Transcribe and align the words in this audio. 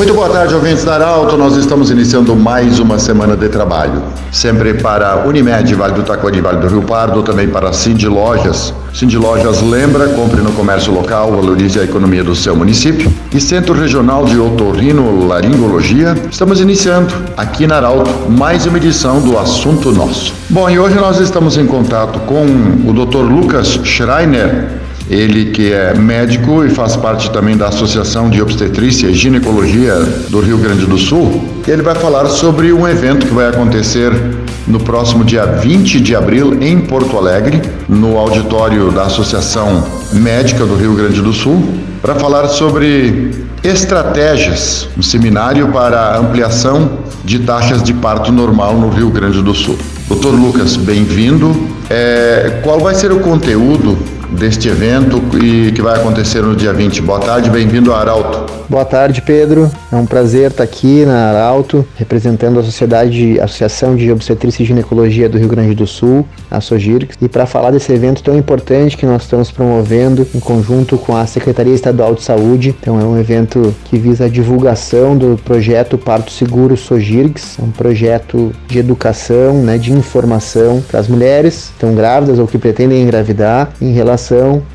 Muito 0.00 0.14
boa 0.14 0.30
tarde, 0.30 0.54
ouvintes 0.54 0.82
da 0.82 0.94
Arauto. 0.94 1.36
Nós 1.36 1.56
estamos 1.56 1.90
iniciando 1.90 2.34
mais 2.34 2.78
uma 2.78 2.98
semana 2.98 3.36
de 3.36 3.50
trabalho. 3.50 4.02
Sempre 4.32 4.72
para 4.72 5.26
Unimed, 5.26 5.74
Vale 5.74 5.92
do 5.92 6.02
Taquari, 6.02 6.40
Vale 6.40 6.56
do 6.56 6.68
Rio 6.68 6.80
Pardo, 6.80 7.22
também 7.22 7.46
para 7.46 7.70
Cindy 7.74 8.08
Lojas. 8.08 8.72
Cindy 8.94 9.18
Lojas 9.18 9.60
lembra, 9.60 10.08
compre 10.08 10.40
no 10.40 10.52
comércio 10.52 10.90
local, 10.90 11.32
valorize 11.32 11.78
a 11.78 11.84
economia 11.84 12.24
do 12.24 12.34
seu 12.34 12.56
município. 12.56 13.12
E 13.30 13.38
Centro 13.38 13.74
Regional 13.74 14.24
de 14.24 14.38
Otorrino 14.38 15.28
Laringologia. 15.28 16.16
Estamos 16.30 16.62
iniciando 16.62 17.12
aqui 17.36 17.66
na 17.66 17.76
Arauto 17.76 18.30
mais 18.30 18.64
uma 18.64 18.78
edição 18.78 19.20
do 19.20 19.38
Assunto 19.38 19.92
Nosso. 19.92 20.32
Bom, 20.48 20.70
e 20.70 20.78
hoje 20.78 20.94
nós 20.94 21.20
estamos 21.20 21.58
em 21.58 21.66
contato 21.66 22.20
com 22.20 22.46
o 22.88 22.92
Dr. 22.94 23.18
Lucas 23.18 23.78
Schreiner, 23.84 24.79
ele 25.10 25.46
que 25.46 25.72
é 25.72 25.92
médico 25.92 26.64
e 26.64 26.70
faz 26.70 26.94
parte 26.94 27.32
também 27.32 27.56
da 27.56 27.66
Associação 27.66 28.30
de 28.30 28.40
Obstetrícia 28.40 29.08
e 29.08 29.14
Ginecologia 29.14 29.96
do 30.28 30.38
Rio 30.38 30.56
Grande 30.56 30.86
do 30.86 30.96
Sul. 30.96 31.62
Ele 31.66 31.82
vai 31.82 31.96
falar 31.96 32.26
sobre 32.26 32.72
um 32.72 32.86
evento 32.86 33.26
que 33.26 33.34
vai 33.34 33.48
acontecer 33.48 34.12
no 34.68 34.78
próximo 34.78 35.24
dia 35.24 35.44
20 35.44 36.00
de 36.00 36.14
abril 36.14 36.62
em 36.62 36.80
Porto 36.80 37.18
Alegre, 37.18 37.60
no 37.88 38.16
auditório 38.16 38.92
da 38.92 39.02
Associação 39.02 39.84
Médica 40.12 40.64
do 40.64 40.76
Rio 40.76 40.94
Grande 40.94 41.20
do 41.20 41.32
Sul, 41.32 41.60
para 42.00 42.14
falar 42.14 42.46
sobre 42.46 43.32
estratégias, 43.64 44.88
um 44.96 45.02
seminário 45.02 45.72
para 45.72 46.18
ampliação 46.18 47.00
de 47.24 47.40
taxas 47.40 47.82
de 47.82 47.92
parto 47.94 48.30
normal 48.30 48.74
no 48.74 48.88
Rio 48.88 49.10
Grande 49.10 49.42
do 49.42 49.54
Sul. 49.54 49.76
Doutor 50.08 50.30
Lucas, 50.30 50.76
bem-vindo. 50.76 51.68
É, 51.90 52.60
qual 52.62 52.78
vai 52.78 52.94
ser 52.94 53.10
o 53.10 53.18
conteúdo 53.18 53.98
deste 54.32 54.68
evento 54.68 55.22
e 55.42 55.72
que 55.72 55.82
vai 55.82 55.96
acontecer 55.96 56.42
no 56.42 56.54
dia 56.54 56.72
20. 56.72 57.02
Boa 57.02 57.20
tarde, 57.20 57.50
bem-vindo 57.50 57.92
à 57.92 58.00
Arauto. 58.00 58.60
Boa 58.68 58.84
tarde, 58.84 59.20
Pedro. 59.20 59.68
É 59.90 59.96
um 59.96 60.06
prazer 60.06 60.52
estar 60.52 60.62
aqui 60.62 61.04
na 61.04 61.30
Arauto, 61.30 61.84
representando 61.96 62.60
a 62.60 62.62
Sociedade, 62.62 63.40
Associação 63.40 63.96
de 63.96 64.12
Obstetrícia 64.12 64.62
e 64.62 64.66
Ginecologia 64.66 65.28
do 65.28 65.36
Rio 65.36 65.48
Grande 65.48 65.74
do 65.74 65.88
Sul, 65.88 66.24
a 66.48 66.60
SOGIRX, 66.60 67.16
e 67.20 67.28
para 67.28 67.46
falar 67.46 67.72
desse 67.72 67.92
evento 67.92 68.22
tão 68.22 68.38
importante 68.38 68.96
que 68.96 69.04
nós 69.04 69.22
estamos 69.22 69.50
promovendo 69.50 70.24
em 70.32 70.38
conjunto 70.38 70.96
com 70.96 71.16
a 71.16 71.26
Secretaria 71.26 71.74
Estadual 71.74 72.14
de 72.14 72.22
Saúde. 72.22 72.72
Então 72.80 73.00
é 73.00 73.02
um 73.02 73.18
evento 73.18 73.74
que 73.86 73.98
visa 73.98 74.26
a 74.26 74.28
divulgação 74.28 75.16
do 75.16 75.36
projeto 75.44 75.98
Parto 75.98 76.30
Seguro 76.30 76.76
SOGIRX, 76.76 77.58
é 77.58 77.62
um 77.62 77.72
projeto 77.72 78.52
de 78.68 78.78
educação, 78.78 79.62
né, 79.62 79.78
de 79.78 79.92
informação 79.92 80.80
para 80.88 81.00
as 81.00 81.08
mulheres 81.08 81.66
que 81.66 81.72
estão 81.72 81.92
grávidas 81.92 82.38
ou 82.38 82.46
que 82.46 82.56
pretendem 82.56 83.02
engravidar 83.02 83.70
em 83.82 83.92
relação 83.92 84.19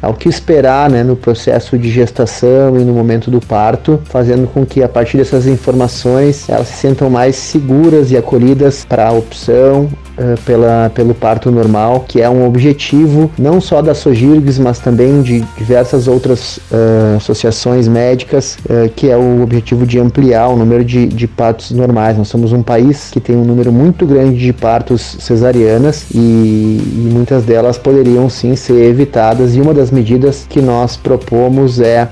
ao 0.02 0.14
que 0.14 0.28
esperar, 0.28 0.90
né, 0.90 1.04
no 1.04 1.16
processo 1.16 1.78
de 1.78 1.90
gestação 1.92 2.80
e 2.80 2.84
no 2.84 2.94
momento 2.94 3.30
do 3.30 3.40
parto, 3.40 4.00
fazendo 4.06 4.48
com 4.48 4.66
que 4.66 4.82
a 4.82 4.90
partir 4.90 5.18
dessas 5.18 5.46
informações 5.46 6.50
elas 6.50 6.68
se 6.68 6.88
sintam 6.88 7.10
mais 7.10 7.36
seguras 7.36 8.12
e 8.12 8.18
acolhidas 8.18 8.86
para 8.86 9.08
a 9.08 9.12
opção 9.12 9.90
uh, 10.18 10.40
pela, 10.46 10.92
pelo 10.94 11.14
parto 11.14 11.52
normal, 11.52 12.06
que 12.08 12.22
é 12.22 12.30
um 12.30 12.46
objetivo 12.46 13.32
não 13.38 13.60
só 13.60 13.82
da 13.82 13.94
Sogirgs, 13.94 14.60
mas 14.60 14.80
também 14.80 15.22
de 15.22 15.42
diversas 15.58 16.08
outras 16.08 16.58
uh, 16.58 17.18
associações 17.18 17.88
médicas, 17.88 18.58
uh, 18.66 18.90
que 18.96 19.10
é 19.10 19.18
o 19.18 19.42
objetivo 19.42 19.86
de 19.86 20.00
ampliar 20.00 20.48
o 20.50 20.56
número 20.56 20.84
de, 20.84 21.08
de 21.08 21.28
partos 21.28 21.72
normais. 21.72 22.18
Nós 22.18 22.28
somos 22.28 22.54
um 22.54 22.64
país 22.64 23.10
que 23.12 23.20
tem 23.20 23.36
um 23.36 23.44
número 23.44 23.72
muito 23.72 24.06
grande 24.06 24.38
de 24.38 24.54
partos 24.54 25.18
cesarianas 25.20 26.06
e, 26.14 26.18
e 26.18 27.10
muitas 27.12 27.44
delas 27.44 27.78
poderiam 27.78 28.30
sim 28.30 28.56
ser 28.56 28.90
evitadas, 28.90 29.56
e 29.56 29.62
uma 29.62 29.74
das 29.74 29.92
medidas 29.92 30.46
que 30.50 30.62
nós 30.62 30.96
propomos 30.98 31.80
é 31.80 32.08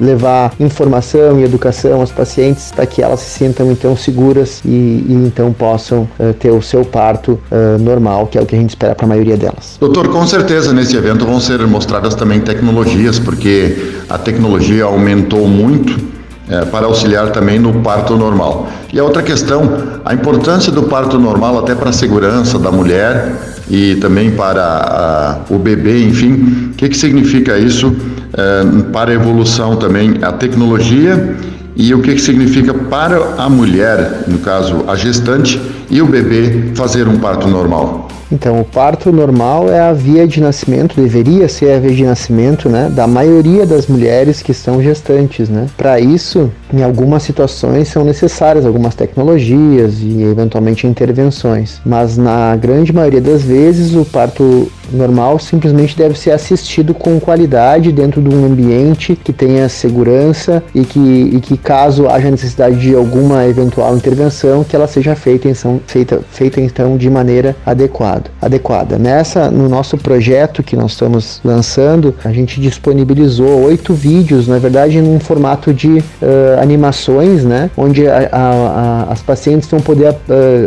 levar 0.00 0.52
informação 0.60 1.40
e 1.40 1.44
educação 1.44 2.00
aos 2.00 2.10
pacientes 2.10 2.72
para 2.72 2.86
que 2.86 3.02
elas 3.02 3.20
se 3.20 3.38
sintam 3.38 3.70
então 3.70 3.96
seguras 3.96 4.60
e, 4.64 4.68
e 4.68 5.22
então 5.26 5.52
possam 5.52 6.08
ter 6.38 6.50
o 6.50 6.62
seu 6.62 6.84
parto 6.84 7.13
parto 7.14 7.32
uh, 7.32 7.78
normal, 7.78 8.26
que 8.26 8.36
é 8.36 8.40
o 8.40 8.46
que 8.46 8.56
a 8.56 8.58
gente 8.58 8.70
espera 8.70 8.94
para 8.94 9.06
a 9.06 9.08
maioria 9.08 9.36
delas. 9.36 9.76
Doutor, 9.78 10.08
com 10.08 10.26
certeza 10.26 10.72
nesse 10.72 10.96
evento 10.96 11.24
vão 11.24 11.40
ser 11.40 11.64
mostradas 11.66 12.14
também 12.14 12.40
tecnologias, 12.40 13.18
porque 13.18 13.92
a 14.08 14.18
tecnologia 14.18 14.84
aumentou 14.84 15.46
muito 15.46 16.12
é, 16.48 16.64
para 16.66 16.86
auxiliar 16.86 17.30
também 17.30 17.58
no 17.58 17.72
parto 17.80 18.16
normal. 18.16 18.68
E 18.92 18.98
a 18.98 19.04
outra 19.04 19.22
questão, 19.22 19.62
a 20.04 20.12
importância 20.12 20.70
do 20.70 20.82
parto 20.82 21.18
normal 21.18 21.58
até 21.58 21.74
para 21.74 21.90
a 21.90 21.92
segurança 21.92 22.58
da 22.58 22.70
mulher 22.70 23.32
e 23.70 23.94
também 23.96 24.30
para 24.30 24.62
a, 24.62 25.38
o 25.48 25.58
bebê, 25.58 26.04
enfim, 26.04 26.70
o 26.72 26.74
que, 26.74 26.88
que 26.88 26.96
significa 26.96 27.56
isso 27.56 27.94
é, 28.36 28.90
para 28.92 29.10
a 29.10 29.14
evolução 29.14 29.76
também, 29.76 30.18
a 30.22 30.32
tecnologia 30.32 31.34
e 31.76 31.92
o 31.94 32.00
que, 32.00 32.14
que 32.14 32.20
significa 32.20 32.74
para 32.74 33.34
a 33.38 33.48
mulher, 33.48 34.24
no 34.28 34.38
caso 34.38 34.84
a 34.86 34.94
gestante, 34.94 35.60
e 35.90 36.02
o 36.02 36.06
bebê 36.06 36.72
fazer 36.74 37.08
um 37.08 37.18
parto 37.18 37.48
normal? 37.48 38.08
Então, 38.32 38.60
o 38.60 38.64
parto 38.64 39.12
normal 39.12 39.70
é 39.70 39.80
a 39.80 39.92
via 39.92 40.26
de 40.26 40.40
nascimento, 40.40 40.96
deveria 40.96 41.48
ser 41.48 41.72
a 41.72 41.78
via 41.78 41.94
de 41.94 42.04
nascimento, 42.04 42.68
né, 42.68 42.90
da 42.90 43.06
maioria 43.06 43.66
das 43.66 43.86
mulheres 43.86 44.42
que 44.42 44.50
estão 44.50 44.82
gestantes, 44.82 45.48
né? 45.48 45.66
Para 45.76 46.00
isso, 46.00 46.50
em 46.72 46.82
algumas 46.82 47.22
situações 47.22 47.88
são 47.88 48.04
necessárias 48.04 48.66
algumas 48.66 48.94
tecnologias 48.94 50.00
e 50.00 50.22
eventualmente 50.22 50.86
intervenções, 50.86 51.80
mas 51.84 52.16
na 52.16 52.56
grande 52.56 52.92
maioria 52.92 53.20
das 53.20 53.42
vezes 53.42 53.94
o 53.94 54.04
parto 54.04 54.70
normal 54.92 55.38
simplesmente 55.38 55.96
deve 55.96 56.18
ser 56.18 56.30
assistido 56.30 56.94
com 56.94 57.18
qualidade 57.20 57.92
dentro 57.92 58.20
de 58.22 58.34
um 58.34 58.44
ambiente 58.44 59.16
que 59.16 59.32
tenha 59.32 59.68
segurança 59.68 60.62
e 60.74 60.84
que, 60.84 61.00
e 61.32 61.40
que 61.40 61.56
caso 61.56 62.08
haja 62.08 62.30
necessidade 62.30 62.76
de 62.76 62.94
alguma 62.94 63.46
eventual 63.46 63.96
intervenção, 63.96 64.64
que 64.64 64.74
ela 64.74 64.86
seja 64.86 65.14
feita, 65.14 65.48
então, 65.48 65.80
feita, 65.86 66.20
feita 66.30 66.60
então 66.60 66.96
de 66.96 67.08
maneira 67.10 67.56
adequada. 67.64 68.30
adequada. 68.40 68.98
Nessa, 68.98 69.50
no 69.50 69.68
nosso 69.68 69.96
projeto 69.96 70.62
que 70.62 70.76
nós 70.76 70.92
estamos 70.92 71.40
lançando, 71.44 72.14
a 72.24 72.32
gente 72.32 72.60
disponibilizou 72.60 73.64
oito 73.64 73.94
vídeos, 73.94 74.48
na 74.48 74.58
verdade, 74.58 75.00
num 75.00 75.20
formato 75.20 75.72
de 75.72 75.98
uh, 75.98 76.60
animações, 76.60 77.44
né, 77.44 77.70
onde 77.76 78.06
a, 78.06 78.28
a, 78.30 78.40
a, 78.40 79.12
as 79.12 79.22
pacientes 79.22 79.68
vão 79.68 79.80
poder 79.80 80.10
uh, 80.10 80.14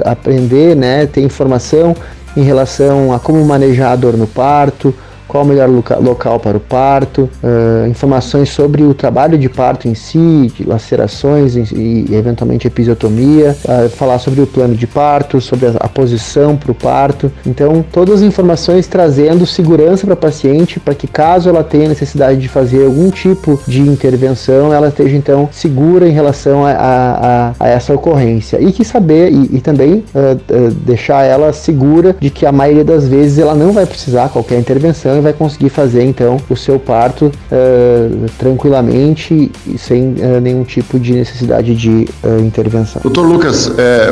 aprender, 0.05 0.75
né, 0.75 1.05
ter 1.05 1.21
informação 1.21 1.95
em 2.37 2.43
relação 2.43 3.11
a 3.11 3.19
como 3.19 3.43
manejar 3.43 3.93
a 3.93 3.95
dor 3.95 4.15
no 4.15 4.27
parto, 4.27 4.93
qual 5.27 5.43
o 5.43 5.47
melhor 5.47 5.69
loca 5.69 5.97
local 5.97 6.39
para 6.39 6.57
o 6.57 6.59
parto, 6.59 7.29
uh, 7.43 7.87
informações 7.87 8.49
sobre 8.49 8.83
o 8.83 8.93
trabalho 8.93 9.37
de 9.37 9.49
parto 9.49 9.87
em 9.87 9.93
si, 9.93 10.51
lacerações 10.65 11.55
e, 11.55 12.05
e 12.09 12.15
eventualmente 12.15 12.67
episiotomia, 12.67 13.55
uh, 13.65 13.89
falar 13.89 14.19
sobre 14.19 14.41
o 14.41 14.47
plano 14.47 14.75
de 14.75 14.87
parto, 14.87 15.41
sobre 15.41 15.67
a, 15.67 15.73
a 15.79 15.87
posição 15.87 16.55
para 16.55 16.71
o 16.71 16.75
parto. 16.75 17.31
Então, 17.45 17.83
todas 17.91 18.15
as 18.15 18.21
informações 18.21 18.87
trazendo 18.87 19.45
segurança 19.45 20.05
para 20.05 20.13
a 20.13 20.17
paciente, 20.17 20.79
para 20.79 20.95
que 20.95 21.07
caso 21.07 21.49
ela 21.49 21.63
tenha 21.63 21.89
necessidade 21.89 22.39
de 22.39 22.47
fazer 22.47 22.85
algum 22.85 23.09
tipo 23.09 23.59
de 23.67 23.81
intervenção, 23.81 24.73
ela 24.73 24.87
esteja 24.87 25.15
então 25.15 25.49
segura 25.51 26.07
em 26.07 26.11
relação 26.11 26.65
a, 26.65 26.71
a, 26.71 27.53
a 27.59 27.67
essa 27.67 27.93
ocorrência. 27.93 28.61
E 28.61 28.71
que 28.71 28.85
saber, 28.85 29.31
e, 29.31 29.57
e 29.57 29.61
também 29.61 30.03
uh, 30.13 30.71
deixar 30.85 31.23
ela 31.23 31.51
segura 31.51 32.15
de 32.19 32.29
que 32.29 32.45
a 32.45 32.51
maioria 32.51 32.83
das 32.83 33.07
vezes 33.07 33.39
ela 33.39 33.55
não 33.55 33.71
vai 33.71 33.85
precisar 33.85 34.29
qualquer 34.29 34.59
intervenção 34.59 35.16
e 35.17 35.21
vai 35.21 35.33
conseguir 35.33 35.69
fazer 35.69 36.03
então 36.03 36.37
o 36.49 36.55
seu 36.55 36.79
parto 36.79 37.25
uh, 37.25 38.25
tranquilamente 38.37 39.51
e 39.65 39.77
sem 39.77 40.13
uh, 40.13 40.39
nenhum 40.41 40.63
tipo 40.63 40.99
de 40.99 41.13
necessidade 41.13 41.75
de 41.75 42.07
uh, 42.23 42.39
intervenção. 42.41 43.01
Doutor 43.01 43.25
Lucas, 43.25 43.71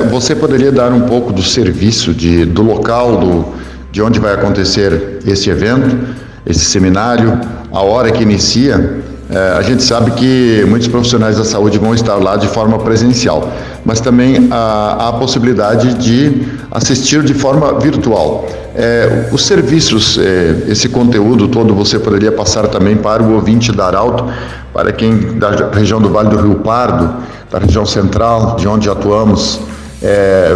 você 0.09 0.35
poderia 0.35 0.71
dar 0.71 0.91
um 0.91 1.01
pouco 1.01 1.31
do 1.31 1.41
serviço, 1.41 2.13
de, 2.13 2.45
do 2.45 2.61
local, 2.61 3.17
do, 3.17 3.45
de 3.91 4.01
onde 4.01 4.19
vai 4.19 4.33
acontecer 4.33 5.19
esse 5.25 5.49
evento, 5.49 5.97
esse 6.45 6.65
seminário, 6.65 7.39
a 7.71 7.81
hora 7.81 8.11
que 8.11 8.23
inicia? 8.23 9.03
É, 9.29 9.57
a 9.57 9.61
gente 9.63 9.81
sabe 9.81 10.11
que 10.11 10.63
muitos 10.67 10.87
profissionais 10.87 11.37
da 11.37 11.43
saúde 11.43 11.79
vão 11.79 11.95
estar 11.95 12.15
lá 12.15 12.35
de 12.35 12.47
forma 12.47 12.77
presencial, 12.77 13.51
mas 13.83 13.99
também 13.99 14.47
há, 14.51 15.09
a 15.09 15.13
possibilidade 15.13 15.95
de 15.95 16.47
assistir 16.69 17.23
de 17.23 17.33
forma 17.33 17.79
virtual. 17.79 18.47
É, 18.75 19.29
os 19.31 19.43
serviços, 19.43 20.19
é, 20.19 20.69
esse 20.71 20.89
conteúdo 20.89 21.47
todo 21.47 21.73
você 21.73 21.97
poderia 21.97 22.31
passar 22.31 22.67
também 22.67 22.95
para 22.95 23.23
o 23.23 23.33
ouvinte 23.33 23.71
da 23.71 23.87
Arauto, 23.87 24.25
para 24.71 24.91
quem 24.91 25.39
da 25.39 25.69
região 25.71 25.99
do 25.99 26.09
Vale 26.09 26.29
do 26.29 26.37
Rio 26.37 26.55
Pardo, 26.55 27.15
da 27.49 27.57
região 27.57 27.85
central, 27.85 28.57
de 28.57 28.67
onde 28.67 28.89
atuamos, 28.89 29.59
é, 30.03 30.55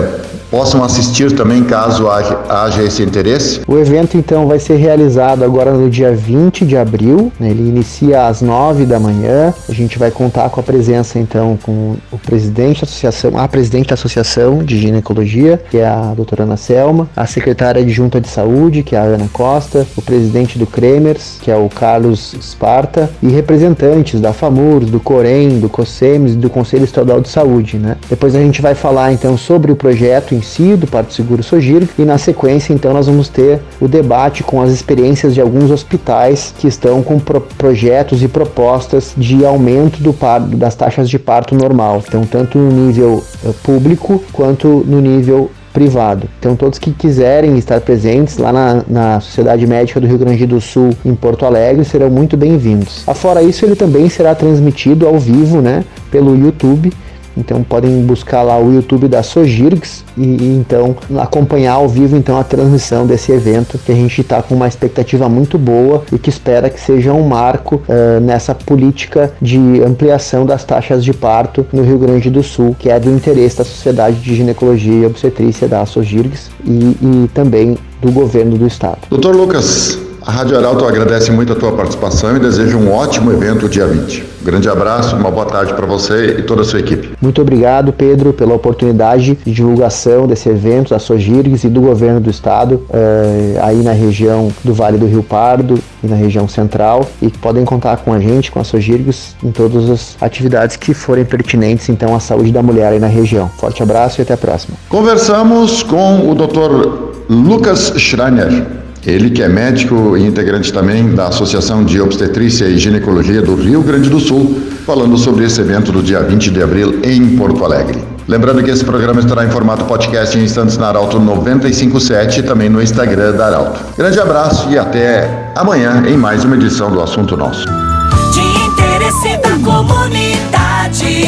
possam 0.49 0.83
assistir 0.83 1.35
também 1.35 1.63
caso 1.63 2.07
haja, 2.09 2.83
esse 2.83 3.03
interesse? 3.03 3.61
O 3.67 3.77
evento 3.77 4.17
então 4.17 4.47
vai 4.47 4.59
ser 4.59 4.75
realizado 4.75 5.43
agora 5.43 5.71
no 5.71 5.89
dia 5.89 6.13
20 6.13 6.65
de 6.65 6.77
abril, 6.77 7.31
né? 7.39 7.49
ele 7.49 7.67
inicia 7.67 8.27
às 8.27 8.41
9 8.41 8.85
da 8.85 8.99
manhã. 8.99 9.53
A 9.67 9.73
gente 9.73 9.99
vai 9.99 10.11
contar 10.11 10.49
com 10.49 10.59
a 10.59 10.63
presença 10.63 11.19
então 11.19 11.57
com 11.61 11.95
o 12.11 12.17
presidente 12.17 12.81
da 12.81 12.85
associação, 12.85 13.37
a 13.37 13.47
presidente 13.47 13.89
da 13.89 13.93
associação 13.93 14.63
de 14.63 14.79
ginecologia, 14.79 15.61
que 15.69 15.77
é 15.77 15.87
a 15.87 16.13
doutora 16.15 16.43
Ana 16.43 16.57
Selma, 16.57 17.09
a 17.15 17.25
secretária 17.25 17.81
adjunta 17.81 18.19
de 18.19 18.27
saúde, 18.27 18.83
que 18.83 18.95
é 18.95 18.99
a 18.99 19.03
Ana 19.03 19.29
Costa, 19.31 19.85
o 19.95 20.01
presidente 20.01 20.57
do 20.57 20.65
Cremers, 20.65 21.37
que 21.41 21.51
é 21.51 21.55
o 21.55 21.69
Carlos 21.69 22.33
Esparta, 22.33 23.09
e 23.21 23.29
representantes 23.29 24.19
da 24.19 24.33
FAMURS, 24.33 24.89
do 24.89 24.99
COREM, 24.99 25.59
do 25.59 25.69
COSEMES 25.69 26.33
e 26.33 26.37
do 26.37 26.49
Conselho 26.49 26.83
Estadual 26.83 27.21
de 27.21 27.29
Saúde. 27.29 27.77
Né? 27.77 27.97
Depois 28.09 28.35
a 28.35 28.39
gente 28.39 28.61
vai 28.61 28.75
falar 28.75 29.13
então 29.13 29.37
sobre 29.37 29.71
o 29.71 29.75
projeto 29.75 30.38
em 30.39 30.41
si 30.41 30.75
do 30.75 30.87
Parto 30.87 31.13
Seguro 31.13 31.43
Sogiro 31.43 31.87
e 31.97 32.03
na 32.03 32.17
sequência 32.17 32.73
então 32.73 32.93
nós 32.93 33.07
vamos 33.07 33.27
ter 33.27 33.59
o 33.79 33.87
debate 33.87 34.41
com 34.41 34.61
as 34.61 34.71
experiências 34.71 35.33
de 35.33 35.41
alguns 35.41 35.69
hospitais 35.69 36.53
que 36.57 36.67
estão 36.67 37.03
com 37.03 37.19
pro 37.19 37.41
projetos 37.57 38.23
e 38.23 38.27
propostas 38.27 39.13
de 39.17 39.45
aumento 39.45 40.01
do 40.01 40.15
das 40.55 40.75
taxas 40.75 41.09
de 41.09 41.19
parto 41.19 41.55
normal. 41.55 42.01
Então 42.07 42.23
tanto 42.23 42.57
no 42.57 42.87
nível 42.87 43.23
uh, 43.43 43.53
público 43.63 44.23
quanto 44.31 44.83
no 44.87 44.99
nível 45.01 45.51
privado. 45.73 46.27
Então, 46.39 46.55
todos 46.55 46.79
que 46.79 46.91
quiserem 46.91 47.57
estar 47.57 47.79
presentes 47.81 48.37
lá 48.37 48.51
na, 48.51 48.83
na, 48.87 49.19
Sociedade 49.19 49.65
Médica 49.67 49.99
do 49.99 50.07
Rio 50.07 50.17
Grande 50.17 50.45
do 50.45 50.59
Sul, 50.59 50.89
em 51.05 51.13
Porto 51.13 51.45
Alegre, 51.45 51.85
serão 51.85 52.09
muito 52.09 52.35
bem-vindos. 52.35 53.03
Afora 53.05 53.43
isso, 53.43 53.65
ele 53.65 53.75
também 53.75 54.09
será 54.09 54.33
transmitido 54.33 55.07
ao 55.07 55.19
vivo, 55.19 55.61
né, 55.61 55.85
pelo 56.11 56.35
YouTube 56.35 56.91
então 57.39 57.63
podem 57.63 58.01
buscar 58.01 58.43
lá 58.43 58.59
o 58.59 58.73
YouTube 58.73 59.07
da 59.07 59.23
Sogirgs 59.23 60.03
e, 60.17 60.21
e, 60.21 60.57
então 60.57 60.95
acompanhar 61.19 61.73
ao 61.73 61.87
vivo 61.87 62.15
então 62.15 62.37
a 62.37 62.43
transmissão 62.43 63.07
desse 63.07 63.31
evento 63.31 63.77
que 63.77 63.91
a 63.91 63.95
gente 63.95 64.21
está 64.21 64.41
com 64.41 64.55
uma 64.55 64.67
expectativa 64.67 65.29
muito 65.29 65.57
boa 65.57 66.03
e 66.11 66.17
que 66.17 66.29
espera 66.29 66.69
que 66.69 66.79
seja 66.79 67.13
um 67.13 67.27
marco 67.27 67.75
uh, 67.75 68.19
nessa 68.19 68.53
política 68.53 69.31
de 69.41 69.81
ampliação 69.83 70.45
das 70.45 70.63
taxas 70.63 71.03
de 71.03 71.13
parto 71.13 71.65
no 71.71 71.83
Rio 71.83 71.97
Grande 71.97 72.29
do 72.29 72.43
Sul, 72.43 72.75
que 72.77 72.89
é 72.89 72.99
do 72.99 73.09
interesse 73.09 73.57
da 73.57 73.63
Sociedade 73.63 74.17
de 74.17 74.35
Ginecologia 74.35 74.93
e 74.93 75.05
Obstetrícia 75.05 75.67
da 75.67 75.85
Sogirgs 75.85 76.49
e, 76.65 76.97
e 77.01 77.29
também 77.33 77.77
do 78.01 78.11
governo 78.11 78.57
do 78.57 78.67
estado. 78.67 78.99
Doutor 79.09 79.35
Lucas, 79.35 79.99
a 80.25 80.31
Rádio 80.31 80.57
Arauto 80.57 80.85
agradece 80.85 81.31
muito 81.31 81.53
a 81.53 81.55
tua 81.55 81.71
participação 81.71 82.35
e 82.35 82.39
deseja 82.39 82.77
um 82.77 82.91
ótimo 82.91 83.31
evento 83.31 83.67
dia 83.67 83.87
20. 83.87 84.28
Grande 84.41 84.69
abraço, 84.69 85.15
uma 85.15 85.29
boa 85.29 85.45
tarde 85.45 85.73
para 85.73 85.85
você 85.85 86.37
e 86.39 86.43
toda 86.43 86.61
a 86.61 86.65
sua 86.65 86.79
equipe. 86.79 87.11
Muito 87.21 87.41
obrigado, 87.41 87.91
Pedro, 87.91 88.31
pela 88.31 88.53
oportunidade 88.53 89.37
de 89.45 89.51
divulgação 89.51 90.27
desse 90.27 90.47
evento 90.49 90.91
da 90.91 90.99
Sogirgs 90.99 91.65
e 91.65 91.69
do 91.69 91.81
governo 91.81 92.19
do 92.19 92.29
estado, 92.29 92.85
eh, 92.91 93.59
aí 93.61 93.77
na 93.83 93.91
região 93.91 94.51
do 94.63 94.73
Vale 94.73 94.97
do 94.97 95.05
Rio 95.05 95.23
Pardo 95.23 95.77
e 96.03 96.07
na 96.07 96.15
região 96.15 96.47
central. 96.47 97.09
E 97.21 97.29
podem 97.29 97.65
contar 97.65 97.97
com 97.97 98.13
a 98.13 98.19
gente, 98.19 98.51
com 98.51 98.59
a 98.59 98.63
Sogirgs, 98.63 99.35
em 99.43 99.51
todas 99.51 99.89
as 99.89 100.17
atividades 100.21 100.77
que 100.77 100.93
forem 100.93 101.25
pertinentes 101.25 101.89
então 101.89 102.15
à 102.15 102.19
saúde 102.19 102.51
da 102.51 102.63
mulher 102.63 102.93
aí 102.93 102.99
na 102.99 103.07
região. 103.07 103.49
Forte 103.57 103.83
abraço 103.83 104.19
e 104.19 104.23
até 104.23 104.33
a 104.33 104.37
próxima. 104.37 104.77
Conversamos 104.87 105.83
com 105.83 106.29
o 106.29 106.33
Dr. 106.33 107.09
Lucas 107.29 107.93
Schreiner 107.97 108.79
ele 109.05 109.29
que 109.29 109.41
é 109.41 109.47
médico 109.47 110.17
e 110.17 110.25
integrante 110.25 110.73
também 110.73 111.13
da 111.13 111.27
Associação 111.27 111.83
de 111.83 112.01
Obstetrícia 112.01 112.65
e 112.65 112.77
Ginecologia 112.77 113.41
do 113.41 113.55
Rio 113.55 113.81
Grande 113.81 114.09
do 114.09 114.19
Sul, 114.19 114.59
falando 114.85 115.17
sobre 115.17 115.45
esse 115.45 115.61
evento 115.61 115.91
do 115.91 116.03
dia 116.03 116.21
20 116.21 116.51
de 116.51 116.61
abril 116.61 116.99
em 117.03 117.37
Porto 117.37 117.63
Alegre. 117.63 118.03
Lembrando 118.27 118.61
que 118.61 118.69
esse 118.69 118.83
programa 118.83 119.21
estará 119.21 119.43
em 119.45 119.49
formato 119.49 119.85
podcast 119.85 120.37
em 120.37 120.43
instantes 120.43 120.77
na 120.77 120.89
Arauto 120.89 121.19
957 121.19 122.41
e 122.41 122.43
também 122.43 122.69
no 122.69 122.81
Instagram 122.81 123.31
da 123.31 123.47
Arauto. 123.47 123.79
Grande 123.97 124.19
abraço 124.19 124.69
e 124.69 124.77
até 124.77 125.51
amanhã 125.55 126.03
em 126.07 126.15
mais 126.15 126.43
uma 126.43 126.55
edição 126.55 126.91
do 126.91 127.01
Assunto 127.01 127.35
Nosso. 127.35 127.65
De 127.65 128.41
interesse 128.67 129.37
da 129.37 129.57
comunidade, 129.63 131.25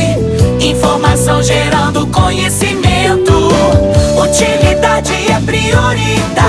informação 0.60 1.42
gerando 1.42 2.06
conhecimento, 2.08 3.34
utilidade 4.22 5.14
é 5.32 5.40
prioridade 5.44 6.41